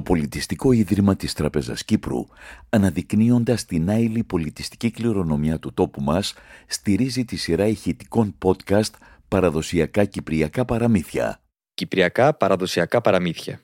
το 0.00 0.06
Πολιτιστικό 0.06 0.72
Ίδρυμα 0.72 1.16
της 1.16 1.32
Τραπεζας 1.32 1.84
Κύπρου, 1.84 2.26
αναδεικνύοντας 2.68 3.64
την 3.64 3.90
άειλη 3.90 4.24
πολιτιστική 4.24 4.90
κληρονομιά 4.90 5.58
του 5.58 5.74
τόπου 5.74 6.02
μας, 6.02 6.34
στηρίζει 6.66 7.24
τη 7.24 7.36
σειρά 7.36 7.66
ηχητικών 7.66 8.38
podcast 8.44 8.90
«Παραδοσιακά 9.28 10.04
Κυπριακά 10.04 10.64
Παραμύθια». 10.64 11.42
Κυπριακά 11.74 12.34
Παραδοσιακά 12.34 13.00
Παραμύθια 13.00 13.60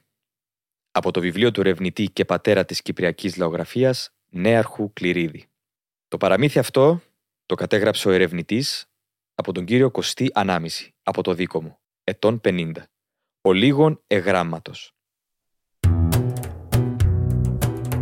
Από 0.91 1.11
το 1.11 1.21
βιβλίο 1.21 1.51
του 1.51 1.61
ερευνητή 1.61 2.11
και 2.11 2.25
πατέρα 2.25 2.65
της 2.65 2.83
Κυπριακής 2.83 3.37
Λαογραφίας, 3.37 4.11
Νέαρχου 4.31 4.93
Κληρίδη. 4.93 5.47
Το 6.09 6.17
παραμύθι 6.17 6.59
αυτό 6.59 7.01
το 7.47 7.55
κατέγραψε 7.55 8.09
ο 8.09 8.11
ερευνητής 8.11 8.87
από 9.35 9.53
τον 9.53 9.65
κύριο 9.65 9.91
Κωστή 9.91 10.31
Ανάμιση, 10.35 10.95
από 11.03 11.23
το 11.23 11.35
δίκο 11.35 11.63
μου, 11.63 11.79
ετών 12.05 12.41
50. 12.45 12.73
Ο 13.41 13.53
λίγων 13.53 14.03
εγράμματος. 14.07 14.96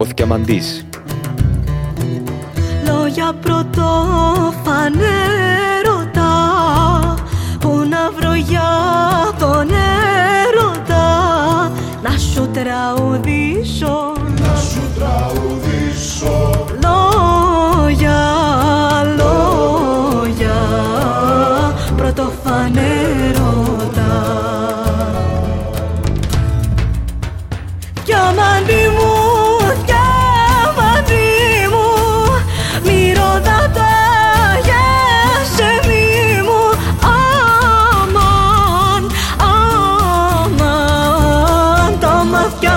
Ο 0.04 0.06
Θκιαμαντής 0.06 0.86
Λόγια 2.86 3.32
πρωτόφανέρωτα 3.40 6.32
Πού 7.60 7.86
να 7.88 8.10
βρω 8.18 8.34
για 8.34 8.68
τον 9.38 9.68
έρωτα. 9.70 11.06
Να 12.02 12.18
σου 12.18 12.48
τραγουδήσω 12.52 14.12
Να 14.40 14.54
σου 14.56 14.80
τραγουδήσω 14.98 15.63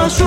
树 0.10 0.24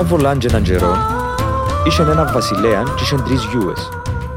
Μια 0.00 0.06
βολάν 0.06 0.38
και 0.38 0.46
έναν 0.46 0.62
τζερόν 0.62 0.96
είχε 1.86 2.02
έναν 2.02 2.32
βασιλέα 2.32 2.82
και 2.82 3.02
είχε 3.02 3.16
τρεις 3.16 3.44
γιούες. 3.44 3.88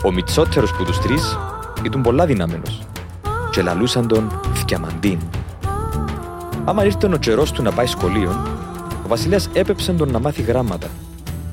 Ο 0.04 0.12
μητσότερος 0.12 0.74
που 0.74 0.84
τους 0.84 1.00
τρεις 1.00 1.38
ήταν 1.86 2.02
πολλά 2.02 2.26
δυναμένος 2.26 2.82
και 3.52 3.62
λαλούσαν 3.62 4.08
τον 4.08 4.40
Θκιαμαντίν. 4.54 5.20
Άμα 6.66 6.86
ήρθε 6.86 7.14
ο 7.14 7.18
καιρός 7.18 7.52
του 7.52 7.62
να 7.62 7.72
πάει 7.72 7.86
σχολείο, 7.86 8.30
ο 9.06 9.08
βασιλέας 9.08 9.50
έπεψε 9.54 9.94
τον 9.94 10.12
να 10.12 10.20
μάθει 10.20 10.42
γράμματα. 10.42 10.88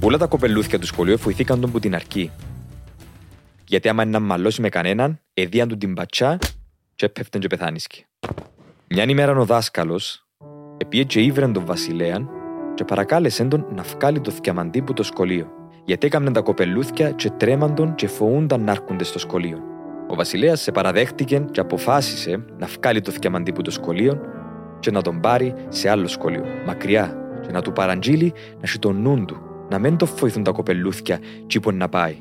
Όλα 0.03 0.19
τα 0.19 0.27
κοπελούθια 0.27 0.79
του 0.79 0.87
σχολείου 0.87 1.19
βοηθήκαν 1.19 1.61
τον 1.61 1.71
που 1.71 1.79
την 1.79 1.95
αρκεί. 1.95 2.31
Γιατί 3.65 3.89
άμα 3.89 4.05
να 4.05 4.21
μαλώσει 4.21 4.61
με 4.61 4.69
κανέναν, 4.69 5.21
εδίαν 5.35 5.69
του 5.69 5.77
την 5.77 5.95
πατσά 5.95 6.39
και 6.95 7.07
έπεφτεν 7.07 7.41
και 7.41 7.47
πεθάνισκε. 7.47 8.07
Μιαν 8.87 9.09
ημέρα 9.09 9.39
ο 9.39 9.45
δάσκαλος 9.45 10.27
επίε 10.77 11.03
και 11.05 11.21
ήβρεν 11.21 11.53
τον 11.53 11.65
βασιλέαν 11.67 12.31
και 12.79 12.85
παρακάλεσε 12.85 13.45
τον 13.45 13.67
να 13.75 13.83
βγάλει 13.83 14.21
το 14.21 14.31
θκιαμαντί 14.31 14.83
που 14.83 14.93
το 14.93 15.03
σχολείο. 15.03 15.47
Γιατί 15.85 16.07
έκαμνε 16.07 16.31
τα 16.31 16.41
κοπελούθια 16.41 17.11
και 17.11 17.31
τρέμαντον 17.31 17.95
και 17.95 18.09
φοούνταν 18.09 18.61
να 18.61 18.71
έρχονται 18.71 19.05
στο 19.05 19.19
σχολείο. 19.19 19.59
Ο 20.09 20.15
βασιλέας 20.15 20.61
σε 20.61 20.73
παραδέχτηκε 20.73 21.45
και 21.51 21.61
αποφάσισε 21.61 22.45
να 22.59 22.67
βγάλει 22.67 23.01
το 23.01 23.11
θκιαμαντί 23.11 23.53
που 23.53 23.63
το 23.63 23.71
σχολείο 23.71 24.21
και 24.81 24.91
να 24.91 25.03
τον 25.03 25.21
πάρει 25.21 25.55
σε 25.69 25.91
άλλο 25.91 26.07
σχολείο, 26.07 26.45
μακριά, 26.67 27.17
και 27.41 27.53
να 27.53 27.63
του 27.63 27.73
παραντζείλει 27.73 28.33
να 28.55 28.61
έχει 28.61 28.79
τον 28.79 29.01
νου 29.01 29.25
του, 29.25 29.37
να 29.71 29.79
μην 29.79 29.97
το 29.97 30.07
φοηθούν 30.07 30.43
τα 30.43 30.51
κοπελούθια 30.51 31.19
και 31.47 31.59
είπαν 31.59 31.77
να 31.77 31.89
πάει. 31.89 32.17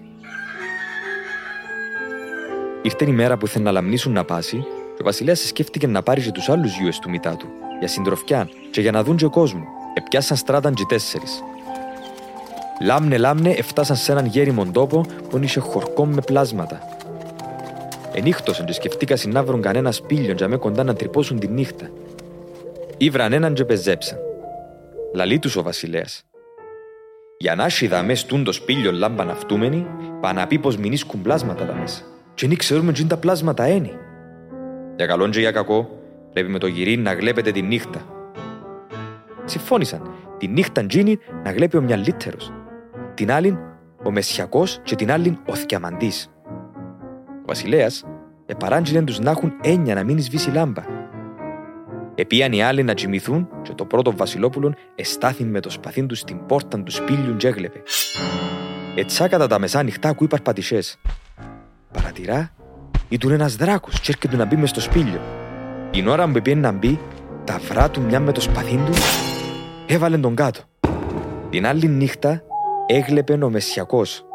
Ήρθε 2.82 3.06
η 3.06 3.12
μέρα 3.12 3.38
που 3.38 3.46
ήθελε 3.46 3.64
να 3.64 3.72
λαμνήσουν 3.72 4.14
να 4.14 4.24
πάσει, 4.24 4.58
και 4.96 5.02
ο 5.02 5.04
βασιλέας 5.04 5.48
σκέφτηκε 5.48 5.88
να 5.88 6.04
πάρει 6.04 6.22
και 6.22 6.32
τους 6.32 6.50
άλλους 6.50 6.78
γιους 6.78 7.00
του 7.00 7.10
μητά 7.10 7.36
του, 7.36 7.48
για 7.80 7.88
συντροφιά 7.88 8.50
και 8.72 8.82
για 8.82 8.92
να 8.92 9.04
δουν 9.04 9.16
και 9.16 9.26
ο 9.26 9.30
κόσμος. 9.30 9.77
Επιάσαν 9.98 10.38
στράταν 10.38 10.74
και 10.74 10.84
τέσσερις. 10.88 11.44
Λάμνε 12.82 13.18
λάμνε 13.18 13.50
εφτάσαν 13.50 13.96
σε 13.96 14.12
έναν 14.12 14.26
γέριμον 14.26 14.72
τόπο 14.72 15.06
που 15.30 15.38
είχε 15.38 15.60
χορκό 15.60 16.06
με 16.06 16.22
πλάσματα. 16.22 16.80
Ενύχτωσαν 18.14 18.66
και 18.66 18.74
σκεφτήκαν 18.74 19.18
να 19.26 19.44
βρουν 19.44 19.62
κανένα 19.62 19.92
σπήλιο 19.92 20.34
για 20.34 20.48
με 20.48 20.58
κοντά 20.58 20.84
να 20.84 20.94
τρυπώσουν 20.94 21.40
τη 21.40 21.48
νύχτα. 21.48 21.90
Ήβραν 22.98 23.34
έναν 23.34 23.54
και 23.54 23.66
πεζέψαν. 23.66 24.18
Λαλεί 25.16 25.40
τους 25.40 25.56
ο 25.56 25.64
βασιλέας. 25.64 26.24
Για 27.38 27.56
να 27.56 27.66
έχει 27.66 27.88
δαμέ 27.88 28.16
στούν 28.16 28.44
το 28.44 28.52
σπήλιο 28.52 28.92
λάμπα 28.92 29.24
ναυτούμενη, 29.24 29.88
πά 30.22 30.34
να 30.34 30.48
πει 30.48 30.60
πως 30.60 30.78
μην 30.78 30.92
ίσκουν 30.92 31.22
πλάσματα 31.22 31.66
τα 31.66 31.74
μέσα. 31.74 32.02
Και 32.34 32.48
δεν 32.48 32.58
ξέρουμε 32.58 32.92
τι 32.92 33.00
είναι 33.00 33.10
τα 33.10 33.18
πλάσματα 33.18 33.64
ένι. 33.64 33.92
Για 34.96 35.06
καλόν 35.06 35.32
και 35.32 35.40
για 35.40 35.52
κακό, 35.52 35.90
πρέπει 36.34 36.50
με 36.50 36.60
το 36.60 36.68
γυρί 36.68 36.98
να 36.98 37.14
γλέπετε 37.14 37.52
τη 37.52 37.62
νύχτα. 37.62 38.17
Συμφώνησαν. 39.48 40.02
Τη 40.38 40.48
νύχτα 40.48 40.86
τζίνι 40.86 41.18
να 41.44 41.52
γλέπει 41.52 41.78
ο 41.78 41.82
μυαλύτερος. 41.82 42.54
Την 43.14 43.32
άλλη 43.32 43.60
ο 44.04 44.12
Μεσιακός 44.12 44.80
και 44.84 44.96
την 44.96 45.12
άλλη 45.12 45.40
ο 45.46 45.56
Θκιαμαντής. 45.56 46.32
Ο 47.28 47.46
βασιλέας 47.46 48.06
επαράντζιλεν 48.46 49.06
τους 49.06 49.20
να 49.20 49.32
έχουν 49.32 49.54
έννοια 49.62 49.96
να 49.96 50.04
μην 50.04 50.22
σβήσει 50.22 50.52
λάμπα. 50.52 50.84
Επίαν 52.16 52.52
οι 52.52 52.64
άλλοι 52.64 52.84
να 52.84 52.94
τσιμηθούν 52.94 53.48
και 53.62 53.74
το 53.74 53.86
πρώτο 53.86 54.16
βασιλόπουλον 54.16 54.76
εστάθην 54.96 55.48
με 55.48 55.60
το 55.60 55.70
σπαθί 55.70 56.06
του 56.06 56.16
στην 56.16 56.46
πόρτα 56.46 56.84
του 56.84 56.92
σπήλιου 56.92 57.36
και 57.36 57.48
έγλεπε. 57.48 57.82
Ετσά 58.96 59.28
κατά 59.28 59.48
τα 59.48 59.60
μεσάνυχτα 59.60 60.10
ακούει 60.10 60.28
παρπατησές. 60.28 61.00
Παρατηρά, 61.94 62.52
ήταν 63.10 63.32
ένας 63.32 63.56
δράκος 63.56 64.00
και 64.00 64.12
έρχεται 64.12 64.36
να 64.36 64.46
μπει 64.46 64.56
μες 64.56 64.70
στο 64.70 64.82
σπήλιο. 64.82 65.22
Την 65.92 66.08
ώρα 66.08 66.26
που 66.26 66.42
πήγαινε 66.42 66.62
να 66.62 66.72
μπει, 66.72 67.00
τα 67.44 67.60
βρά 67.70 67.90
του 67.90 68.02
μια 68.02 68.20
με 68.20 68.32
το 68.32 68.42
σπαθί 68.42 68.76
του 68.76 68.94
έβαλε 69.88 70.18
τον 70.18 70.36
κάτω. 70.36 70.62
Την 71.50 71.66
άλλη 71.66 71.88
νύχτα 71.88 72.42
έγλεπε 72.88 73.34
ο 73.34 73.50
Μεσιακός. 73.50 74.26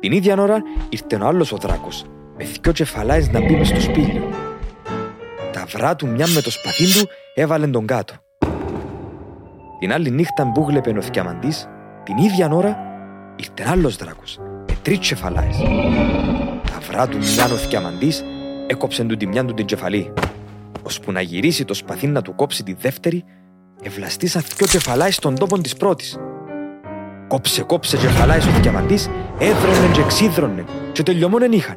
Την 0.00 0.12
ίδια 0.12 0.36
ώρα 0.38 0.62
ήρθε 0.88 1.16
ο 1.24 1.26
άλλος 1.26 1.52
ο 1.52 1.56
δράκος, 1.56 2.04
με 2.36 2.44
δυο 2.44 2.72
κεφαλάες 2.72 3.30
να 3.30 3.40
μπει 3.40 3.56
μες 3.56 3.68
στο 3.68 3.80
σπήλιο. 3.80 4.22
Τα 5.52 5.64
βρά 5.68 5.96
του 5.96 6.06
μια 6.06 6.26
με 6.34 6.40
το 6.40 6.50
σπαθί 6.50 6.92
του 6.92 7.08
έβαλε 7.34 7.66
τον 7.66 7.86
κάτω. 7.86 8.14
Την 9.78 9.92
άλλη 9.92 10.10
νύχτα 10.10 10.52
που 10.52 10.66
γλέπε 10.68 10.90
ο 10.98 11.02
Θκιαμαντής, 11.02 11.68
την 12.02 12.16
ίδια 12.16 12.48
ώρα 12.52 12.78
ήρθε 13.36 13.70
άλλος 13.70 13.96
δράκος, 13.96 14.38
με 14.40 14.76
τρεις 14.82 14.98
κεφαλάες. 14.98 15.56
Τα 16.62 16.78
βρά 16.90 17.08
του 17.08 17.16
μια 17.16 17.44
ο 17.44 17.56
Θκιαμαντής 17.56 18.24
έκοψε 18.66 19.04
του 19.04 19.16
τη 19.16 19.26
μια 19.26 19.44
του 19.44 19.54
την 19.54 19.64
κεφαλή. 19.64 20.12
Ώσπου 20.82 21.12
να 21.12 21.20
γυρίσει 21.20 21.64
το 21.64 21.74
σπαθί 21.74 22.06
να 22.06 22.22
του 22.22 22.34
κόψει 22.34 22.62
τη 22.62 22.72
δεύτερη, 22.72 23.24
ευλαστήσαν 23.82 24.42
δυο 24.56 24.66
κεφαλάες 24.66 25.14
στον 25.14 25.38
τόπο 25.38 25.58
της 25.58 25.76
πρώτης. 25.76 26.18
Κόψε, 27.28 27.62
κόψε 27.62 27.96
κεφαλάες 27.96 28.46
ο 28.46 28.50
Θκιαμαντής, 28.50 29.08
έβρενε 29.38 29.92
και 29.92 30.02
ξύδρωνε 30.06 30.64
και 30.92 31.02
τελειωμόν 31.02 31.42
εν 31.42 31.52
είχαν. 31.52 31.76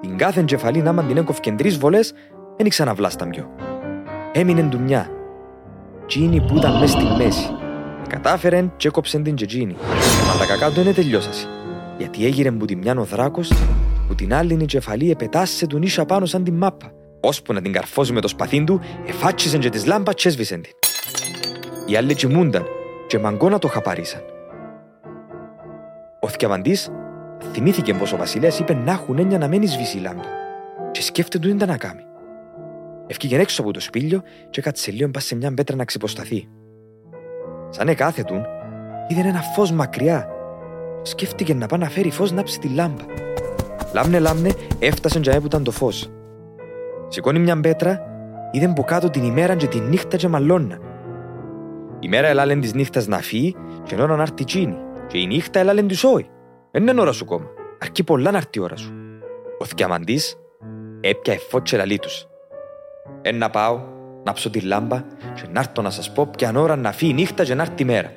Την 0.00 0.16
κάθε 0.16 0.42
κεφαλή 0.42 0.82
να 0.82 0.92
μαν 0.92 1.06
την 1.06 1.16
έκοφκεν 1.16 1.56
τρεις 1.56 1.78
βολές, 1.78 2.12
δεν 2.56 2.66
ήξανα 2.66 2.94
βλάσταν 2.94 3.30
πιο. 3.30 3.50
Έμεινε 4.32 4.62
του 4.62 4.80
μια. 4.80 5.10
Τζίνι 6.06 6.40
που 6.40 6.56
ήταν 6.56 6.78
μες 6.78 6.90
στη 6.90 7.04
μέση. 7.18 7.50
Κατάφερεν 8.08 8.72
και 8.76 8.88
έκοψεν 8.88 9.22
την 9.22 9.34
και 9.34 9.46
τζίνι. 9.46 9.76
Μα 10.26 10.38
τα 10.38 10.46
κακά 10.46 10.70
του 10.70 10.82
δεν 10.82 10.94
τελειώσασαι. 10.94 11.46
Γιατί 11.98 12.26
έγειρε 12.26 12.50
που 12.50 12.64
τη 12.64 12.76
μια 12.76 12.94
ο 12.98 13.04
δράκος, 13.04 13.52
που 14.08 14.14
την 14.14 14.34
άλλη 14.34 14.58
η 14.60 14.64
κεφαλή 14.64 15.10
επετάσσε 15.10 15.66
του 15.66 15.78
νύσια 15.78 16.04
πάνω 16.04 16.26
σαν 16.26 16.44
την 16.44 16.54
μάπα. 16.54 16.92
Ώσπου 17.20 17.52
να 17.52 17.62
την 17.62 17.72
καρφώσει 17.72 18.12
με 18.12 18.20
το 18.20 18.28
σπαθί 18.28 18.64
του, 18.64 18.80
εφάτσισεν 19.06 19.60
και 19.60 19.68
της 19.68 19.86
λάμπα 19.86 20.12
και 20.12 20.28
έσβησεν 20.28 20.60
την. 20.60 20.72
Οι 21.86 21.96
άλλοι 21.96 22.14
κοιμούνταν 22.14 22.64
και 23.06 23.18
μαγκώνα 23.18 23.58
το 23.58 23.68
χαπαρίσαν. 23.68 24.22
Ο 26.20 26.28
Θκιαβαντής 26.28 26.90
θυμήθηκε 27.52 27.94
πως 27.94 28.12
ο 28.12 28.16
βασιλέας 28.16 28.58
είπε 28.58 28.74
να 28.74 28.92
έχουν 28.92 29.18
έννοια 29.18 29.38
να 29.38 29.48
μένεις 29.48 29.72
σβήσει 29.72 29.98
η 29.98 30.00
λάμπα 30.00 30.22
και 30.90 31.02
σκέφτεται 31.02 31.48
τι 31.48 31.66
να 31.66 31.76
κάνει. 31.76 32.02
Ευκήγεν 33.06 33.40
έξω 33.40 33.62
από 33.62 33.72
το 33.72 33.80
σπήλιο 33.80 34.22
και 34.50 34.60
κάτσε 34.60 34.90
λίγο 34.90 35.08
μπας 35.08 35.24
σε 35.24 35.36
μια 35.36 35.54
πέτρα 35.54 35.76
να 35.76 35.84
ξυποσταθεί. 35.84 36.48
Σαν 37.70 37.88
εκάθετουν, 37.88 38.44
είδε 39.08 39.28
ένα 39.28 39.40
φως 39.40 39.72
μακριά. 39.72 40.28
Σκέφτηκε 41.02 41.54
να 41.54 41.66
πάει 41.66 41.80
να 41.80 41.88
φέρει 41.88 42.10
φως 42.10 42.32
να 42.32 42.42
ψει 42.42 42.58
τη 42.58 42.68
λάμπα. 42.68 43.04
Λάμνε 43.92 44.18
λάμνε 44.18 44.50
έφτασε 44.78 45.18
για 45.18 45.40
που 45.40 45.46
ήταν 45.46 45.64
το 45.64 45.70
φως. 45.70 46.10
Σηκώνει 47.08 47.38
μια 47.38 47.60
πέτρα, 47.60 48.02
είδε 48.50 48.72
που 48.74 48.84
κάτω 48.84 49.10
την 49.10 49.24
ημέρα 49.24 49.54
και 49.54 49.66
τη 49.66 49.80
νύχτα 49.80 50.16
και 50.16 50.28
μαλώνα. 50.28 50.78
Η 52.06 52.08
μέρα 52.08 52.26
ελάλεν 52.26 52.60
της 52.60 52.74
νύχτας 52.74 53.06
να 53.06 53.18
φύγει 53.18 53.56
και 53.82 54.02
ώρα 54.02 54.16
να 54.16 54.22
έρθει 54.22 54.44
τσίνη. 54.44 54.76
Και 55.06 55.18
η 55.18 55.26
νύχτα 55.26 55.58
ελάλεν 55.58 55.86
της 55.88 56.04
όχι. 56.04 56.28
Δεν 56.70 56.86
είναι 56.86 57.00
ώρα 57.00 57.12
σου 57.12 57.24
κόμμα. 57.24 57.46
Αρκεί 57.82 58.04
πολλά 58.04 58.30
να 58.30 58.36
έρθει 58.36 58.58
η 58.58 58.60
ώρα 58.60 58.76
σου. 58.76 58.92
Ο 59.58 59.64
θκιαμαντής 59.64 60.36
έπια 61.00 61.32
εφότσε 61.32 61.76
λαλί 61.76 61.98
τους. 61.98 62.26
Εν 63.22 63.38
να 63.38 63.50
πάω, 63.50 63.80
να 64.24 64.32
ψω 64.32 64.50
τη 64.50 64.60
λάμπα 64.60 65.00
και 65.34 65.42
να 65.52 65.60
έρθω 65.60 65.82
να 65.82 65.90
σας 65.90 66.12
πω 66.12 66.26
ποια 66.36 66.52
ώρα 66.56 66.76
να 66.76 66.92
φύγει 66.92 67.10
η 67.10 67.14
νύχτα 67.14 67.44
και 67.44 67.54
να 67.54 67.62
έρθει 67.62 67.82
η 67.82 67.84
μέρα. 67.84 68.12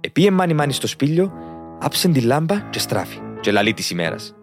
Επίε 0.00 0.30
μάνι 0.30 0.54
μάνι 0.54 0.72
στο 0.72 0.86
σπήλιο, 0.86 1.32
άψεν 1.80 2.12
τη 2.12 2.20
λάμπα 2.20 2.60
και 2.70 2.78
στράφει 2.78 3.18
και 3.40 3.52
λαλί 3.52 3.74
της 3.74 3.90
ημέρας. 3.90 4.34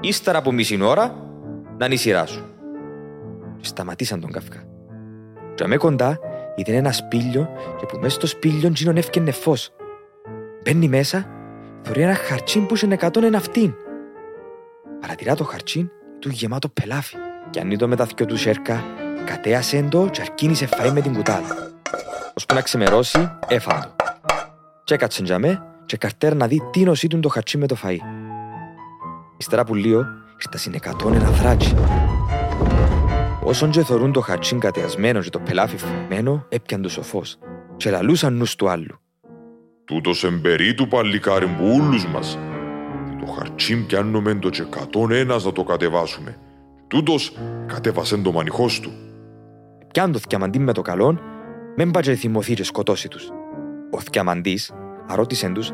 Ύστερα 0.00 0.38
από 0.38 0.52
μισή 0.52 0.82
ώρα, 0.82 1.14
να 1.78 1.84
είναι 1.84 1.94
η 1.94 1.98
σειρά 1.98 2.26
σου. 2.26 2.44
Και 3.56 3.66
σταματήσαν 3.66 4.20
τον 4.20 4.32
καυκά. 4.32 4.64
Και 5.54 5.64
αμέ 5.64 5.76
κοντά 5.76 6.18
ήταν 6.60 6.74
ένα 6.74 6.92
σπήλιο 6.92 7.48
και 7.78 7.86
που 7.86 7.98
μέσα 8.00 8.14
στο 8.14 8.26
σπήλιο 8.26 8.72
γίνον 8.74 8.96
έφκαινε 8.96 9.30
φως. 9.30 9.72
Μπαίνει 10.62 10.88
μέσα, 10.88 11.26
θεωρεί 11.82 12.02
ένα 12.02 12.14
χαρτσίν 12.14 12.66
που 12.66 12.74
είχε 12.74 12.86
εκατόν 12.90 13.24
ένα 13.24 13.38
αυτήν. 13.38 13.74
Παρατηρά 15.00 15.34
το 15.34 15.44
χαρτσίν 15.44 15.90
του 16.18 16.28
γεμάτο 16.28 16.68
πελάφι 16.68 17.16
και 17.50 17.60
αν 17.60 17.76
το 17.76 17.88
με 17.88 17.96
τα 17.96 18.04
δυο 18.04 18.26
του 18.26 18.36
σέρκα, 18.36 18.84
κατέασε 19.24 19.86
το 19.90 20.08
και 20.10 20.20
αρκίνησε 20.20 20.68
φαΐ 20.70 20.90
με 20.92 21.00
την 21.00 21.14
κουτάλα. 21.14 21.70
Ώσπου 22.34 22.54
να 22.54 22.60
ξεμερώσει, 22.60 23.30
έφανε 23.48 23.84
το. 23.96 24.04
Και 24.84 24.94
έκατσε 24.94 25.22
για 25.22 25.38
με 25.38 25.62
και 25.86 25.96
καρτέρ 25.96 26.34
να 26.34 26.46
δει 26.46 26.62
τι 26.70 26.80
νοσίτουν 26.80 27.20
το 27.20 27.28
χαρτσίν 27.28 27.60
με 27.60 27.66
το 27.66 27.76
φαΐ. 27.84 27.96
Ύστερα 29.36 29.64
που 29.64 29.74
λίγο, 29.74 30.06
ήρθασαν 30.38 30.72
εκατόν 30.72 31.14
ένα 31.14 31.28
θράτσι. 31.28 31.76
Όσον 33.50 33.70
και 33.70 33.82
θωρούν 33.82 34.12
το 34.12 34.20
χατσίν 34.20 34.58
κατεασμένο 34.58 35.20
και 35.20 35.30
το 35.30 35.38
πελάφι 35.38 35.76
φημμένο, 35.76 36.46
έπιαν 36.48 36.82
το 36.82 36.88
σοφός 36.88 37.38
και 37.76 37.90
λαλούσαν 37.90 38.34
νους 38.34 38.54
του 38.54 38.68
άλλου. 38.68 39.00
Τούτος 39.84 40.24
εμπερί 40.24 40.74
του 40.74 40.88
παλικάρι 40.88 41.46
μου 41.46 41.74
ούλους 41.74 42.06
μας. 42.06 42.38
Και 43.08 43.24
το 43.24 43.32
χαρτσίν 43.32 43.86
πιάνουμε 43.86 44.34
το 44.34 44.48
και 44.48 44.62
κατόν 44.70 45.12
ένας 45.12 45.44
να 45.44 45.52
το 45.52 45.64
κατεβάσουμε. 45.64 46.38
Τούτος 46.88 47.32
κατέβασεν 47.66 48.22
το 48.22 48.32
μανιχός 48.32 48.80
του. 48.80 48.90
Πιάν 49.92 50.12
το 50.12 50.18
θκιαμαντή 50.18 50.58
με 50.58 50.72
το 50.72 50.82
καλόν, 50.82 51.20
μεν 51.76 51.90
πάτσε 51.90 52.14
θυμωθεί 52.14 52.54
και 52.54 52.64
σκοτώσει 52.64 53.08
τους. 53.08 53.28
Ο 53.90 54.00
θκιαμαντής 54.00 54.72
αρώτησεν 55.06 55.54
τους, 55.54 55.68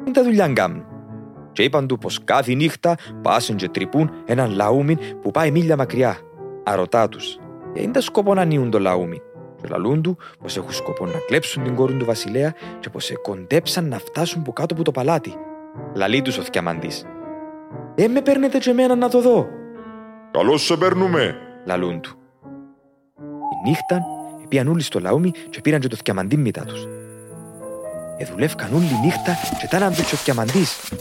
είναι 0.00 0.10
τα 0.12 0.22
δουλειά 0.22 0.48
κάνουν. 0.48 0.84
Και 1.52 1.62
είπαν 1.62 1.86
του 1.86 1.98
πως 1.98 2.24
κάθε 2.24 2.54
νύχτα 2.54 2.94
πάσουν 3.22 3.56
και 3.56 3.68
τρυπούν 3.68 4.10
έναν 4.24 4.50
λαούμιν 4.50 4.98
που 5.22 5.30
πάει 5.30 5.50
μίλια 5.50 5.76
μακριά. 5.76 6.18
Αρωτά 6.62 7.08
τους, 7.08 7.38
«Ε, 7.74 7.82
είναι 7.82 7.92
τα 7.92 8.00
σκοπό 8.00 8.34
να 8.34 8.44
νιούν 8.44 8.70
το 8.70 8.78
λαούμιν. 8.78 9.20
Και 9.62 9.68
λαλούν 9.70 10.02
του 10.02 10.16
πως 10.42 10.56
έχουν 10.56 10.72
σκοπό 10.72 11.06
να 11.06 11.18
κλέψουν 11.26 11.62
την 11.62 11.74
κόρη 11.74 11.94
του 11.94 12.04
βασιλέα 12.04 12.54
και 12.80 12.88
πως 12.90 13.12
κοντέψαν 13.22 13.88
να 13.88 13.98
φτάσουν 13.98 14.42
που 14.42 14.52
κάτω 14.52 14.74
από 14.74 14.84
το 14.84 14.90
παλάτι. 14.90 15.34
Λαλεί 15.94 16.22
τους 16.22 16.38
ο 16.38 16.42
θκιαμαντής. 16.42 17.04
«Ε, 17.94 18.06
με 18.08 18.20
παίρνετε 18.20 18.58
και 18.58 18.70
εμένα 18.70 18.94
να 18.94 19.08
το 19.08 19.20
δω», 19.20 19.46
Καλώς 20.30 20.64
σε 20.64 20.76
παίρνουμε. 20.76 21.36
λαλούν 21.64 22.00
του. 22.00 22.10
Η 23.64 23.68
νύχτα 23.68 24.00
πήγαν 24.48 24.68
όλοι 24.68 24.82
στο 24.82 25.00
λαούμι 25.00 25.30
και 25.50 25.60
πήραν 25.60 25.80
και 25.80 25.88
το 25.88 25.96
θκιαμαντή 25.96 26.36
μετά 26.36 26.64
τους. 26.64 26.86
Εδουλεύκαν 28.16 28.74
όλη 28.74 28.98
νύχτα 29.04 29.36
και 29.60 29.66
τάναν 29.70 29.90
τους 29.94 30.08
και 30.08 30.14
ο 30.14 30.18
θκιαμαντής. 30.18 30.92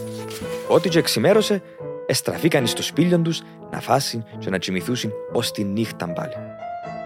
Ό,τι 0.68 0.90
και 0.90 1.00
εξημέρωσε, 1.00 1.62
εστραφήκαν 2.10 2.68
στο 2.68 2.84
σπήλιον 2.84 3.24
τους 3.24 3.42
να 3.72 3.80
φάσουν 3.80 4.26
και 4.38 4.50
να 4.50 4.60
τσιμηθούσουν 4.60 5.12
ως 5.34 5.52
τη 5.52 5.64
νύχτα 5.64 6.14
πάλι. 6.14 6.34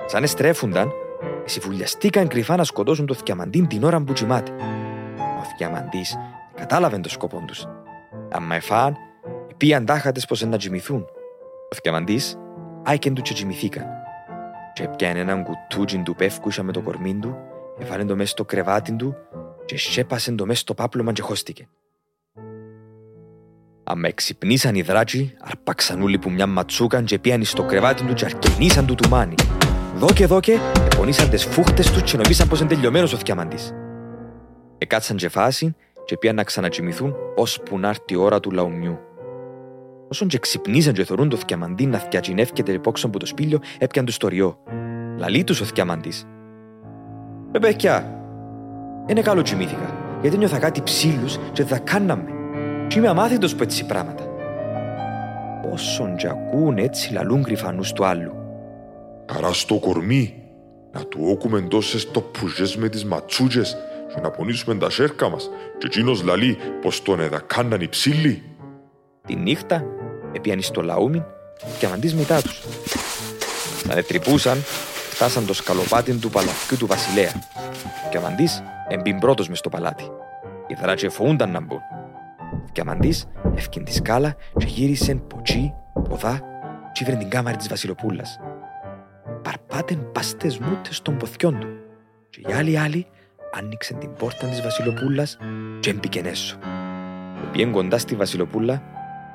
Σαν 0.06 0.24
εστρέφουνταν, 0.24 0.92
εσυβουλιαστήκαν 1.46 2.28
κρυφά 2.28 2.56
να 2.56 2.64
σκοτώσουν 2.64 3.06
το 3.06 3.14
θκιαμαντή 3.14 3.62
την 3.62 3.84
ώρα 3.84 4.02
που 4.02 4.14
τσιμάται. 4.14 4.52
Ο 5.40 5.44
θκιαμαντής 5.44 6.18
κατάλαβε 6.56 7.00
το 7.00 7.10
σκοπό 7.10 7.44
τους. 7.48 7.68
Αμα 8.32 8.56
εφάν, 8.56 8.96
πήγαν 9.58 9.86
τάχατες 9.86 10.26
πως 10.26 10.42
να 10.42 10.58
τσιμηθούν. 10.58 11.02
Ο 11.72 11.76
θκιαμαντής 11.76 12.38
άικεν 12.84 13.14
του 13.14 13.22
και 13.22 13.34
τσιμηθήκαν. 13.34 13.86
Και 14.74 14.84
έπιανε 14.84 15.20
έναν 15.20 15.44
κουτούτζιν 15.44 16.04
του 16.04 16.16
πεύκουσα 16.16 16.64
με 16.64 16.72
το 16.72 16.82
κορμί 16.82 17.16
του, 17.16 17.38
έβαλε 17.80 18.06
το 18.06 18.16
μέσα 18.16 18.30
στο 18.30 18.46
κρεβάτι 18.46 18.96
του 18.96 19.16
και 19.66 19.78
σέπασε 19.78 20.32
το 20.32 20.46
μέσα 20.46 20.60
στο 20.60 20.74
πάπλωμα 20.74 21.12
και 21.12 21.22
χώστηκε. 21.22 21.68
Αμα 23.84 24.08
εξυπνήσαν 24.08 24.76
οι 24.76 24.82
δράτσι, 24.82 25.34
αρπάξαν 25.42 26.02
όλοι 26.02 26.18
που 26.18 26.30
μια 26.30 26.48
ματσούκαν 26.48 27.06
και 27.06 27.20
πήγαν 27.20 27.44
στο 27.44 27.64
κρεβάτι 27.64 28.04
του 28.04 28.14
και 28.14 28.26
αρκενήσαν 28.26 28.86
του 28.86 28.96
του 28.96 29.10
μάνι. 29.10 29.36
Δόκε 29.96 30.26
δόκε, 30.26 30.60
επονήσαν 30.94 31.30
τις 31.30 31.46
φούχτες 31.46 31.92
τους 31.92 32.02
και 32.02 32.18
νομίσαν 32.18 32.48
πως 32.48 32.60
είναι 32.60 32.70
τελειωμένος 32.70 33.14
ο 33.14 33.18
θκιαμαντής. 33.18 33.74
Εκάτσαν 34.78 35.18
και 35.18 35.30
φάση 35.30 35.76
και 36.06 36.18
πήγαν 36.18 36.36
να 36.36 36.44
ξανατσιμηθούν 36.44 37.16
ώσπου 37.36 37.80
να 37.80 37.88
έρθει 37.88 38.04
η 38.08 38.16
ώρα 38.16 38.40
του 38.40 38.52
λαουμιού. 38.52 39.00
Όσον 40.10 40.28
και 40.28 40.38
ξυπνήσαν 40.40 40.94
και 40.94 41.04
θωρούν 41.04 41.30
το 41.30 41.38
θκιαμαντή 41.38 41.86
να 41.86 41.98
θκιατσινεύκεται 41.98 42.72
επόξω 42.72 43.08
από 43.08 43.20
το 43.20 43.26
σπήλιο, 43.26 43.60
έπιαν 43.78 44.06
του 44.06 44.12
στο 44.12 44.28
ριό. 44.28 44.58
Λαλεί 45.18 45.44
τους 45.44 45.62
ο 45.62 45.66
θκιαμαντής. 45.66 46.28
«Ε, 47.52 47.60
παιδιά, 47.60 48.22
είναι 49.08 49.22
καλό 49.22 49.42
τσιμήθηκα, 49.42 50.18
γιατί 50.22 50.38
νιώθα 50.38 50.60
κάτι 50.60 50.82
ψήλους 50.82 51.38
και 51.52 51.64
θα 51.64 51.80
κάναμε. 51.80 52.33
Και 52.94 53.00
είμαι 53.00 53.08
αμάθητος 53.08 53.56
που 53.56 53.64
έτσι 53.64 53.86
πράγματα. 53.86 54.24
Όσον 55.72 56.16
και 56.16 56.28
ακούν 56.28 56.78
έτσι 56.78 57.14
λαλούν 57.14 57.44
κρυφανούς 57.44 57.92
του 57.92 58.06
άλλου. 58.06 58.34
Καρά 59.26 59.54
στο 59.54 59.76
κορμί. 59.76 60.44
Να 60.92 61.06
του 61.06 61.20
όκουμε 61.30 61.62
τόσες 61.62 62.12
τοπουζές 62.12 62.78
με 62.78 62.90
τις 62.90 63.06
ματσούτζες 63.06 63.78
και 64.14 64.20
να 64.22 64.30
πονήσουμε 64.30 64.76
τα 64.76 64.90
σέρκα 64.90 65.30
μας. 65.30 65.50
Και 65.78 65.86
εκείνος 65.86 66.24
λαλεί 66.24 66.58
πως 66.82 67.02
τον 67.02 67.20
εδακάναν 67.20 67.82
οι 67.82 67.88
ψήλοι. 67.88 68.44
Τη 69.28 69.36
νύχτα 69.36 69.84
έπιαν 70.32 70.62
στο 70.62 70.82
λαούμιν 70.82 71.24
και 71.80 71.86
αμαντής 71.86 72.16
μετά 72.16 72.42
τους. 72.42 72.62
Να 73.88 74.04
τρυπούσαν, 74.04 74.58
φτάσαν 75.10 75.46
το 75.46 75.54
σκαλοπάτι 75.54 76.14
του 76.14 76.30
παλαφιού 76.30 76.78
του 76.78 76.88
βασιλέα. 76.88 77.32
Και 78.10 78.18
αμαντής 78.18 78.64
εμπίν 78.88 79.20
πρώτος 79.20 79.50
μες 79.50 79.58
στο 79.58 79.70
παλάτι. 79.70 80.04
Οι 80.68 80.74
δράτσι 80.82 81.06
εφοούνταν 81.06 81.52
να 81.52 81.62
μπουν. 81.62 81.82
Και 82.72 82.82
αμαντής 82.82 83.26
έφκιν 83.56 83.84
τη 83.84 83.94
σκάλα 83.94 84.36
και 84.58 84.66
γύρισεν 84.66 85.28
ποτσί, 85.28 85.74
ποδά 86.10 86.42
και 86.92 87.04
ήβρεν 87.04 87.20
την 87.20 87.30
κάμαρη 87.30 87.58
της 87.58 87.68
βασιλοπούλας. 87.68 88.40
Παρπάτεν 89.42 90.12
παστές 90.12 90.60
μούτες 90.60 91.02
των 91.02 91.18
ποθιών 91.18 91.60
του. 91.60 91.68
Και 92.30 92.42
οι 92.48 92.54
άλλοι 92.54 92.80
άλλοι 92.80 93.08
άνοιξαν 93.52 94.00
την 94.00 94.14
πόρτα 94.14 94.48
της 94.48 94.62
βασιλοπούλας 94.62 95.38
και 95.80 95.90
έμπηκεν 95.90 96.26
έσω. 96.26 96.58
Πήγεν 97.52 97.72
κοντά 97.72 97.98
στη 97.98 98.16
βασιλοπούλα 98.16 98.82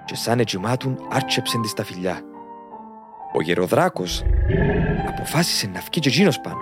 και 0.04 0.14
σαν 0.14 0.38
ετσιμάτουν 0.38 0.98
άρτσεψεν 1.10 1.62
της 1.62 1.72
τα 1.72 1.84
φιλιά. 1.84 2.20
Ο 3.32 3.42
γεροδράκος 3.42 4.22
αποφάσισε 5.08 5.66
να 5.66 5.80
βγει 5.80 6.00
και 6.00 6.08
εκείνος 6.08 6.40
πάνω 6.40 6.60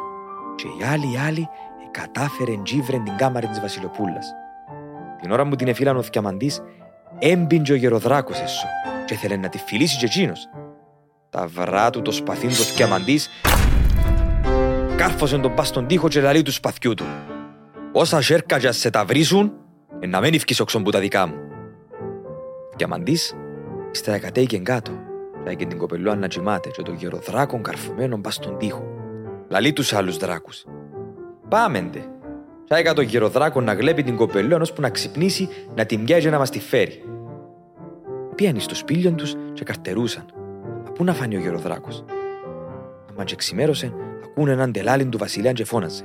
και 0.56 0.66
οι 0.66 0.84
άλλοι 0.84 1.12
οι 1.12 1.18
άλλοι 1.26 1.48
κατάφερε 1.90 2.56
τζίβρεν 2.62 3.04
την 3.04 3.16
κάμαρη 3.16 3.46
της 3.46 3.60
βασιλοπούλας. 3.60 4.34
Την 5.20 5.30
ώρα 5.30 5.48
που 5.48 5.56
την 5.56 5.68
εφήλαν 5.68 5.96
ο 5.96 6.02
θκιαμαντής 6.02 6.62
έμπιν 7.18 7.62
και 7.62 7.72
ο 7.72 7.74
γεροδράκος 7.74 8.40
έσω 8.40 8.66
και 9.06 9.14
ήθελε 9.14 9.36
να 9.36 9.48
τη 9.48 9.58
φιλήσει 9.58 9.98
και 9.98 10.04
εκείνος. 10.04 10.48
Τα 11.30 11.46
βρά 11.46 11.90
του 11.90 12.02
το 12.02 12.10
σπαθίν 12.10 12.48
του 12.48 12.54
θκιαμαντής 12.54 13.28
κάρφωσε 14.96 15.38
τον 15.38 15.54
πας 15.54 15.68
στον 15.68 15.86
τοίχο 15.86 16.08
και 16.08 16.20
λαλεί 16.20 16.42
του 16.42 16.52
σπαθιού 16.52 16.94
του. 16.94 17.04
Όσα 17.92 18.22
σέρκα 18.22 18.58
και 18.58 18.68
ας 18.68 18.76
σε 18.76 18.90
τα 18.90 19.04
βρίσουν, 19.04 19.52
ε, 20.00 20.06
να 20.06 20.20
μην 20.20 20.34
ευκείς 20.34 20.60
όξον 20.60 20.82
που 20.82 20.90
τα 20.90 20.98
δικά 20.98 21.26
μου. 21.26 21.34
Διαμαντής, 22.76 23.34
ύστερα 23.92 24.18
κατέικεν 24.18 24.64
κάτω. 24.64 24.92
Λάγε 25.44 25.66
την 25.66 25.78
κοπελούα 25.78 26.16
να 26.16 26.28
τζιμάται 26.28 26.68
και 26.68 26.82
το 26.82 26.92
γεροδράκον 26.92 27.62
καρφωμένο 27.62 28.18
πας 28.18 28.34
στον 28.34 28.58
τοίχο. 28.58 28.84
Λαλεί 29.48 29.72
τους 29.72 29.92
άλλους 29.92 30.16
δράκους. 30.16 30.64
Πάμεντε. 31.48 32.04
Τσάικα 32.68 32.92
το 32.92 33.00
γεροδράκο 33.00 33.60
να 33.60 33.72
γλέπει 33.72 34.02
την 34.02 34.16
κοπελούα 34.16 34.58
ώσπου 34.60 34.80
να 34.80 34.90
ξυπνήσει 34.90 35.48
να 35.74 35.86
την 35.86 36.04
πιάζει 36.04 36.28
να 36.28 36.38
μας 36.38 36.50
τη 36.50 36.60
φέρει. 36.60 37.02
Πήγαν 38.34 38.60
στο 38.60 38.74
σπήλιον 38.74 39.16
τους 39.16 39.34
και 39.52 39.64
καρτερούσαν. 39.64 40.24
Μα 40.84 40.92
πού 40.92 41.04
να 41.04 41.14
φάνει 41.14 41.36
ο 41.36 41.40
γεροδράκος. 41.40 42.04
Αμα 43.10 43.24
και 43.24 43.36
ξημέρωσε, 43.36 43.92
ακούνε 44.24 44.52
έναν 44.52 44.72
τελάλιν 44.72 45.10
του 45.10 45.18
βασιλιά 45.18 45.52
και 45.52 45.64
φώναζε. 45.64 46.02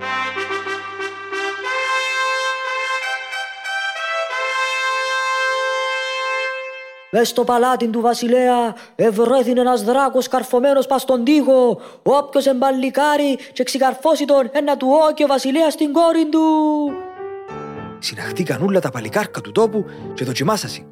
Μες 7.14 7.28
στο 7.28 7.44
παλάτι 7.44 7.88
του 7.88 8.02
βασιλέα 8.02 8.76
ευρέθην 8.96 9.58
ένας 9.58 9.84
δράκος 9.84 10.28
καρφωμένος 10.28 10.88
πας 10.88 11.02
στον 11.02 11.24
τοίχο. 11.24 11.80
Όποιος 12.04 12.46
εμπαλικάρει 12.46 13.38
και 13.54 13.64
ξεκαρφώσει 13.64 14.26
τον 14.26 14.50
ένα 14.52 14.78
του 14.78 14.88
όκει 15.10 15.24
ο 15.24 15.28
βασιλέας 15.28 15.74
στην 15.74 15.94
κόρη 15.94 16.26
του. 16.30 16.42
Συναχτήκαν 18.00 18.64
όλα 18.64 18.80
τα 18.80 18.90
παλικάρκα 18.90 19.42
του 19.42 19.52
τόπου 19.52 19.86
και 20.14 20.26
δοκιμάσασαν. 20.26 20.86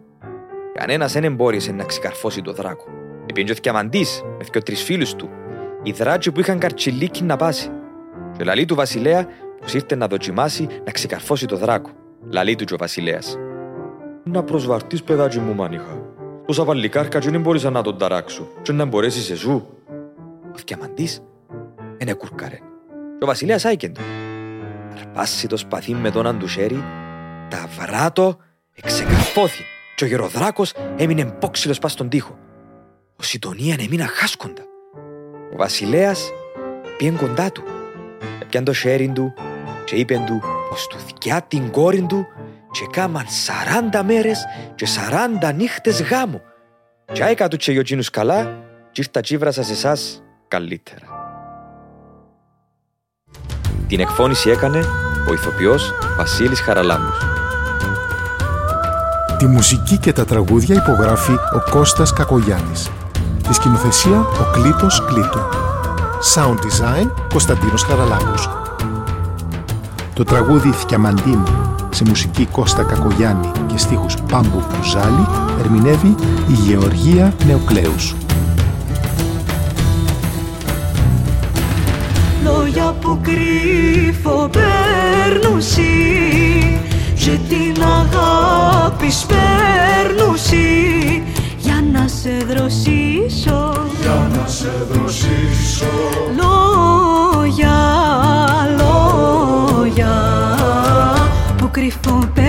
Κανένας 0.74 1.14
δεν 1.14 1.24
εμπόρεσε 1.24 1.72
να 1.72 1.84
ξεκαρφώσει 1.84 2.42
το 2.42 2.54
δράκο. 2.54 2.86
Επίεν 3.26 3.48
και 3.48 3.70
αμαντής 3.70 4.22
με 4.38 4.46
δυο 4.52 4.64
τρεις 4.64 4.84
φίλους 4.84 5.16
του. 5.16 5.30
Οι 5.84 5.92
δράτσοι 5.92 6.32
που 6.32 6.40
είχαν 6.40 6.60
καρτσιλίκι 6.60 7.24
να 7.24 7.36
πάσει. 7.36 7.72
Και 8.38 8.44
λαλή 8.44 8.66
του 8.66 8.76
βασιλέα 8.76 9.28
πως 9.62 9.74
ήρθε 9.74 9.96
να 9.96 10.08
δοκιμάσει 10.08 10.68
να 10.86 10.92
ξεκαρφώσει 10.92 11.46
το 11.46 11.58
δράκο. 11.58 11.90
Λαλή 12.32 12.56
του 12.56 12.64
και 12.64 12.74
ο 12.74 12.78
βασιλέας. 12.78 13.38
Να 14.24 14.44
προσβαρτείς 14.44 15.04
παιδάκι 15.04 15.40
μου 15.40 15.56
μάνιχα. 15.56 15.99
Τόσα 16.50 16.63
βαλικάρκα 16.63 17.20
και 17.20 17.29
δεν 17.29 17.41
μπορείς 17.41 17.63
να 17.63 17.82
τον 17.82 17.98
ταράξω 17.98 18.48
και 18.62 18.72
να 18.72 18.86
μπορέσεις 18.86 19.29
εσού. 19.29 19.68
Ο 20.53 20.58
θκιαμαντής 20.58 21.22
είναι 21.98 22.13
κουρκάρε. 22.13 22.56
Και 23.18 23.24
ο 23.24 23.25
βασιλέας 23.25 23.65
άικεν 23.65 23.94
το. 23.94 24.01
Αρπάσει 24.91 25.48
το 25.48 25.58
σπαθί 25.58 25.94
με 25.94 26.12
τον 26.12 26.27
αντουσέρι, 26.27 26.84
τα 27.50 27.70
βράτο 27.79 28.38
εξεκαρφώθη 28.74 29.63
και 29.96 30.03
ο 30.03 30.08
γεροδράκος 30.08 30.74
έμεινε 30.98 31.36
μπόξιλος 31.39 31.79
πας 31.79 31.91
στον 31.91 32.10
τοίχο. 32.10 32.38
Ο 33.15 33.24
Σιτονίαν 33.24 33.79
έμεινε 33.79 34.03
χάσκοντα. 34.03 34.63
Ο 35.53 35.58
βασιλέας 35.58 36.32
πήγε 36.98 37.12
κοντά 37.12 37.51
του. 37.51 37.63
Έπιαν 38.41 38.63
το 38.63 38.74
χέρι 38.74 39.10
του 39.10 39.34
και 39.86 39.96
είπε 39.96 40.24
του 40.27 40.41
πως 40.70 40.88
του 40.88 40.98
θκιά 41.00 41.41
την 41.41 41.72
κόρη 41.72 42.01
του 42.01 42.27
και 42.72 42.88
κάμαν 42.92 43.26
σαράντα 43.28 44.04
μέρες 44.04 44.46
και 44.76 44.86
σαράντα 44.86 45.52
νύχτες 45.52 46.02
γάμου. 46.02 46.42
Και 47.12 47.24
άικα 47.24 47.48
του 47.48 47.58
και 47.58 47.72
γιοτζίνους 47.72 48.10
καλά 48.10 48.44
και 48.92 49.02
ήρθα 49.02 49.22
τσίβρασα 49.22 49.64
σε 49.64 49.72
εσάς 49.72 50.24
καλύτερα. 50.48 51.08
Την 53.88 54.00
εκφώνηση 54.00 54.50
έκανε 54.50 54.80
ο 55.30 55.34
ηθοποιός 55.34 55.94
Βασίλης 56.18 56.62
Χαραλάμπους. 56.62 57.18
Τη 59.38 59.46
μουσική 59.46 59.98
και 59.98 60.14
τα 60.14 60.26
τραγούδια 60.26 60.76
υπογράφει 60.76 61.32
ο 61.32 61.70
Κώστας 61.70 62.14
Κακογιάννης. 62.14 62.90
Τη 63.48 63.54
σκηνοθεσία 63.54 64.20
ο 64.20 64.52
Κλήτος 64.54 65.06
Κλήτου. 65.06 65.40
Sound 66.36 66.56
design 66.56 67.12
Κωνσταντίνος 67.30 67.84
Χαραλάμπους. 67.84 68.50
Το 70.14 70.24
τραγούδι 70.24 70.72
«Θκιαμαντή 70.72 71.30
μου» 71.30 71.69
σε 71.89 72.03
μουσική 72.08 72.46
Κώστα 72.46 72.84
Κακογιάννη 72.84 73.51
και 73.67 73.77
στίχους 73.77 74.15
Πάμπου 74.31 74.63
Κουζάλη 74.77 75.27
ερμηνεύει 75.60 76.15
η 76.48 76.53
Γεωργία 76.53 77.34
Νεοκλέους. 77.46 78.15
Λόγια 82.43 82.96
που 83.01 83.19
κρύφω 83.22 84.50
παίρνουσι 84.51 85.81
και 87.15 87.38
την 87.50 87.84
αγάπη 87.84 89.12
σπέρνουσι 89.12 91.24
για 91.58 91.84
να 91.91 92.08
σε 92.08 92.38
δροσίσω 92.48 93.74
για 94.01 94.29
να 94.36 94.48
σε 94.48 94.72
δροσίσω. 94.91 95.86
Λόγια, 96.36 97.77
λόγια 98.77 98.99
που 101.79 102.49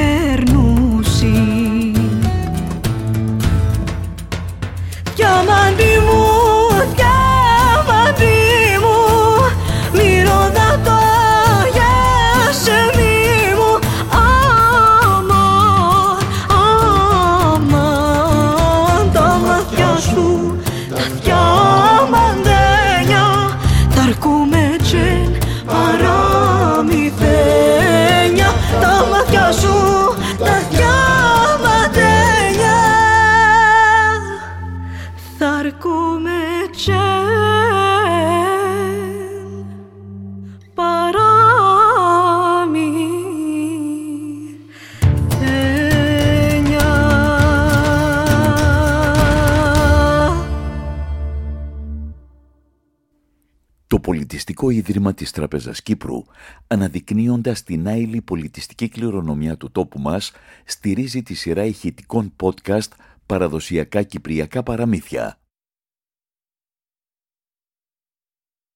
Πολιτιστικό 54.30 54.70
Ίδρυμα 54.70 55.14
της 55.14 55.30
Τραπεζας 55.30 55.82
Κύπρου, 55.82 56.24
αναδεικνύοντας 56.66 57.62
την 57.62 57.86
άειλη 57.86 58.20
πολιτιστική 58.20 58.88
κληρονομιά 58.88 59.56
του 59.56 59.70
τόπου 59.70 60.00
μας, 60.00 60.32
στηρίζει 60.64 61.22
τη 61.22 61.34
σειρά 61.34 61.64
ηχητικών 61.64 62.32
podcast 62.42 62.88
«Παραδοσιακά 63.26 64.02
Κυπριακά 64.02 64.62
Παραμύθια». 64.62 65.38